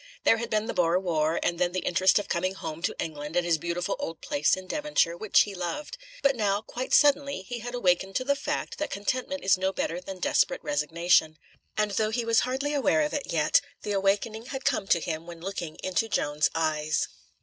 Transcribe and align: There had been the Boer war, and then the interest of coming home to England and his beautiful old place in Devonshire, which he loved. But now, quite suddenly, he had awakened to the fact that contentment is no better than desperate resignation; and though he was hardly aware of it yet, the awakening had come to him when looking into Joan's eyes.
There 0.23 0.37
had 0.37 0.49
been 0.49 0.65
the 0.65 0.73
Boer 0.73 0.99
war, 0.99 1.39
and 1.43 1.59
then 1.59 1.73
the 1.73 1.85
interest 1.85 2.17
of 2.17 2.27
coming 2.27 2.55
home 2.55 2.81
to 2.81 2.95
England 2.97 3.35
and 3.35 3.45
his 3.45 3.59
beautiful 3.59 3.95
old 3.99 4.19
place 4.19 4.57
in 4.57 4.65
Devonshire, 4.65 5.15
which 5.15 5.41
he 5.41 5.53
loved. 5.53 5.95
But 6.23 6.35
now, 6.35 6.63
quite 6.63 6.91
suddenly, 6.91 7.43
he 7.43 7.59
had 7.59 7.75
awakened 7.75 8.15
to 8.15 8.23
the 8.23 8.35
fact 8.35 8.79
that 8.79 8.89
contentment 8.89 9.43
is 9.43 9.59
no 9.59 9.71
better 9.71 10.01
than 10.01 10.17
desperate 10.17 10.63
resignation; 10.63 11.37
and 11.77 11.91
though 11.91 12.09
he 12.09 12.25
was 12.25 12.39
hardly 12.39 12.73
aware 12.73 13.01
of 13.01 13.13
it 13.13 13.31
yet, 13.31 13.61
the 13.83 13.91
awakening 13.91 14.47
had 14.47 14.65
come 14.65 14.87
to 14.87 14.99
him 14.99 15.27
when 15.27 15.39
looking 15.39 15.75
into 15.83 16.09
Joan's 16.09 16.49
eyes. 16.55 17.07